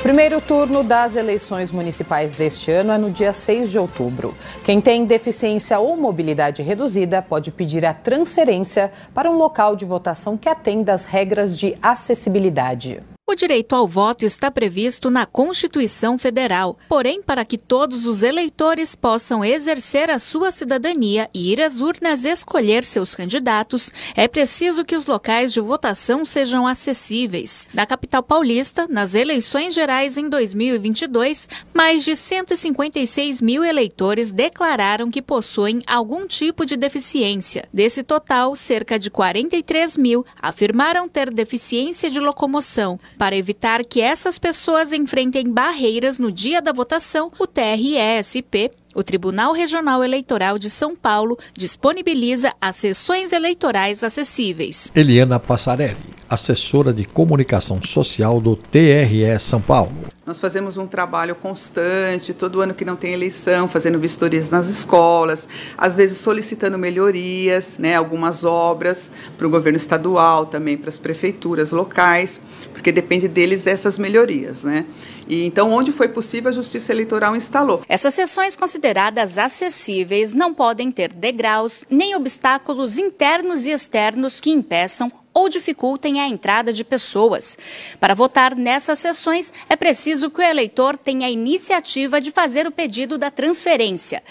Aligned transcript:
Primeiro 0.00 0.40
turno 0.40 0.84
das 0.84 1.16
eleições 1.16 1.72
municipais 1.72 2.36
deste 2.36 2.70
ano 2.70 2.92
é 2.92 2.98
no 2.98 3.10
dia 3.10 3.32
6 3.32 3.68
de 3.68 3.78
outubro. 3.80 4.32
Quem 4.64 4.80
tem 4.80 5.04
deficiência 5.04 5.78
ou 5.80 5.96
mobilidade 5.96 6.62
reduzida 6.62 7.20
pode 7.20 7.50
pedir 7.50 7.84
a 7.84 7.92
transferência 7.92 8.92
para 9.12 9.28
um 9.28 9.36
local 9.36 9.74
de 9.74 9.84
votação 9.84 10.36
que 10.36 10.48
atenda 10.48 10.94
às 10.94 11.04
regras 11.04 11.58
de 11.58 11.76
acessibilidade. 11.82 13.02
O 13.30 13.34
direito 13.34 13.74
ao 13.74 13.86
voto 13.86 14.24
está 14.24 14.50
previsto 14.50 15.10
na 15.10 15.26
Constituição 15.26 16.18
Federal. 16.18 16.78
Porém, 16.88 17.22
para 17.22 17.44
que 17.44 17.58
todos 17.58 18.06
os 18.06 18.22
eleitores 18.22 18.94
possam 18.94 19.44
exercer 19.44 20.08
a 20.08 20.18
sua 20.18 20.50
cidadania 20.50 21.28
e 21.34 21.52
ir 21.52 21.60
às 21.60 21.82
urnas 21.82 22.24
escolher 22.24 22.82
seus 22.84 23.14
candidatos, 23.14 23.92
é 24.16 24.26
preciso 24.26 24.82
que 24.82 24.96
os 24.96 25.06
locais 25.06 25.52
de 25.52 25.60
votação 25.60 26.24
sejam 26.24 26.66
acessíveis. 26.66 27.68
Na 27.74 27.84
capital 27.84 28.22
paulista, 28.22 28.86
nas 28.88 29.14
eleições 29.14 29.74
gerais 29.74 30.16
em 30.16 30.30
2022, 30.30 31.50
mais 31.74 32.06
de 32.06 32.16
156 32.16 33.42
mil 33.42 33.62
eleitores 33.62 34.32
declararam 34.32 35.10
que 35.10 35.20
possuem 35.20 35.82
algum 35.86 36.26
tipo 36.26 36.64
de 36.64 36.78
deficiência. 36.78 37.68
Desse 37.70 38.02
total, 38.02 38.56
cerca 38.56 38.98
de 38.98 39.10
43 39.10 39.98
mil 39.98 40.24
afirmaram 40.40 41.06
ter 41.06 41.30
deficiência 41.30 42.10
de 42.10 42.20
locomoção. 42.20 42.98
Para 43.18 43.36
evitar 43.36 43.84
que 43.84 44.00
essas 44.00 44.38
pessoas 44.38 44.92
enfrentem 44.92 45.52
barreiras 45.52 46.18
no 46.18 46.30
dia 46.30 46.62
da 46.62 46.72
votação, 46.72 47.32
o 47.36 47.48
TRESP 47.48 48.70
o 48.94 49.02
Tribunal 49.04 49.52
Regional 49.52 50.02
Eleitoral 50.02 50.58
de 50.58 50.68
São 50.68 50.96
Paulo 50.96 51.38
disponibiliza 51.52 52.52
as 52.60 52.76
sessões 52.76 53.32
eleitorais 53.32 54.02
acessíveis. 54.02 54.90
Eliana 54.92 55.38
Passarelli, 55.38 55.96
assessora 56.28 56.92
de 56.92 57.04
comunicação 57.04 57.80
social 57.82 58.40
do 58.40 58.56
TRE 58.56 59.38
São 59.38 59.60
Paulo. 59.60 59.94
Nós 60.28 60.38
fazemos 60.38 60.76
um 60.76 60.86
trabalho 60.86 61.34
constante, 61.34 62.34
todo 62.34 62.60
ano 62.60 62.74
que 62.74 62.84
não 62.84 62.96
tem 62.96 63.14
eleição, 63.14 63.66
fazendo 63.66 63.98
vistorias 63.98 64.50
nas 64.50 64.68
escolas, 64.68 65.48
às 65.74 65.96
vezes 65.96 66.18
solicitando 66.18 66.76
melhorias, 66.76 67.78
né, 67.78 67.94
algumas 67.94 68.44
obras 68.44 69.10
para 69.38 69.46
o 69.46 69.50
governo 69.50 69.78
estadual, 69.78 70.44
também 70.44 70.76
para 70.76 70.90
as 70.90 70.98
prefeituras 70.98 71.72
locais, 71.72 72.42
porque 72.74 72.92
depende 72.92 73.26
deles 73.26 73.62
dessas 73.62 73.98
melhorias. 73.98 74.62
Né? 74.64 74.84
E, 75.26 75.46
então, 75.46 75.70
onde 75.70 75.92
foi 75.92 76.08
possível, 76.08 76.50
a 76.50 76.52
Justiça 76.52 76.92
Eleitoral 76.92 77.34
instalou. 77.34 77.80
Essas 77.88 78.12
sessões 78.12 78.54
consideradas 78.54 79.38
acessíveis 79.38 80.34
não 80.34 80.52
podem 80.52 80.92
ter 80.92 81.10
degraus 81.10 81.86
nem 81.88 82.14
obstáculos 82.14 82.98
internos 82.98 83.64
e 83.64 83.70
externos 83.70 84.40
que 84.40 84.50
impeçam 84.50 85.10
ou 85.38 85.48
dificultem 85.48 86.20
a 86.20 86.26
entrada 86.26 86.72
de 86.72 86.82
pessoas. 86.82 87.56
Para 88.00 88.12
votar 88.12 88.56
nessas 88.56 88.98
sessões, 88.98 89.52
é 89.68 89.76
preciso 89.76 90.17
que 90.30 90.40
o 90.40 90.44
eleitor 90.44 90.98
tenha 90.98 91.26
a 91.26 91.30
iniciativa 91.30 92.20
de 92.20 92.30
fazer 92.30 92.66
o 92.66 92.72
pedido 92.72 93.16
da 93.16 93.30
transferência. 93.30 94.22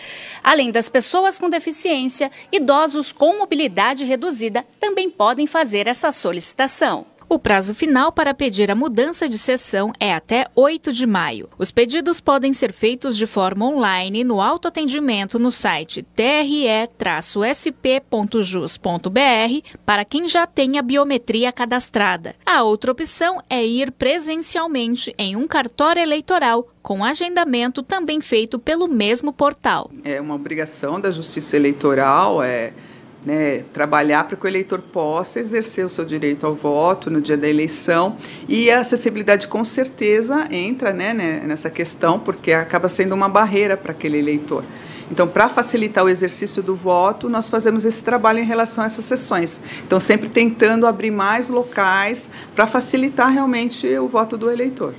Além 0.43 0.71
das 0.71 0.89
pessoas 0.89 1.37
com 1.37 1.49
deficiência, 1.49 2.31
idosos 2.51 3.11
com 3.11 3.37
mobilidade 3.37 4.03
reduzida 4.03 4.65
também 4.79 5.09
podem 5.09 5.47
fazer 5.47 5.87
essa 5.87 6.11
solicitação. 6.11 7.16
O 7.29 7.37
prazo 7.37 7.75
final 7.75 8.09
para 8.09 8.33
pedir 8.33 8.71
a 8.71 8.75
mudança 8.75 9.27
de 9.27 9.37
sessão 9.37 9.91
é 9.99 10.13
até 10.13 10.47
8 10.55 10.93
de 10.93 11.05
maio. 11.05 11.49
Os 11.57 11.71
pedidos 11.71 12.21
podem 12.21 12.53
ser 12.53 12.71
feitos 12.71 13.17
de 13.17 13.27
forma 13.27 13.65
online 13.65 14.23
no 14.23 14.39
autoatendimento 14.39 15.37
no 15.37 15.51
site 15.51 16.03
tre-sp.jus.br 16.15 17.09
para 19.85 20.05
quem 20.05 20.29
já 20.29 20.47
tem 20.47 20.77
a 20.77 20.81
biometria 20.81 21.51
cadastrada. 21.51 22.33
A 22.45 22.63
outra 22.63 22.93
opção 22.93 23.43
é 23.49 23.61
ir 23.65 23.91
presencialmente 23.91 25.13
em 25.17 25.35
um 25.35 25.45
cartório 25.47 26.01
eleitoral 26.01 26.69
com 26.81 27.03
agendamento 27.03 27.83
também 27.83 28.21
feito 28.21 28.57
pelo 28.57 28.87
mesmo 28.87 29.33
portal. 29.33 29.91
É 30.05 30.21
uma 30.21 30.35
obrigação 30.35 31.01
da 31.01 31.11
Justiça 31.11 31.57
Eleitoral, 31.57 32.41
é 32.41 32.71
né, 33.27 33.65
trabalhar 33.73 34.23
para 34.23 34.37
que 34.37 34.45
o 34.45 34.47
eleitor 34.47 34.79
possa 34.79 35.41
exercer 35.41 35.85
o 35.85 35.89
seu 35.89 36.05
direito 36.05 36.47
ao 36.47 36.55
voto 36.55 37.11
no 37.11 37.19
dia 37.19 37.35
da 37.35 37.45
eleição 37.45 38.15
e 38.47 38.71
a 38.71 38.79
acessibilidade 38.79 39.49
com 39.49 39.65
certeza 39.65 40.47
entra 40.49 40.93
né, 40.93 41.13
né 41.13 41.43
nessa 41.45 41.69
questão 41.69 42.17
porque 42.17 42.53
acaba 42.53 42.87
sendo 42.87 43.13
uma 43.13 43.27
barreira 43.27 43.75
para 43.75 43.91
aquele 43.91 44.17
eleitor. 44.17 44.63
Então, 45.11 45.27
para 45.27 45.49
facilitar 45.49 46.05
o 46.05 46.09
exercício 46.09 46.63
do 46.63 46.73
voto, 46.73 47.27
nós 47.27 47.49
fazemos 47.49 47.83
esse 47.83 48.01
trabalho 48.01 48.39
em 48.39 48.45
relação 48.45 48.81
a 48.81 48.87
essas 48.87 49.03
sessões. 49.03 49.59
Então, 49.85 49.99
sempre 49.99 50.29
tentando 50.29 50.87
abrir 50.87 51.11
mais 51.11 51.49
locais 51.49 52.29
para 52.55 52.65
facilitar 52.65 53.29
realmente 53.29 53.87
o 53.97 54.07
voto 54.07 54.37
do 54.37 54.49
eleitor. 54.49 54.93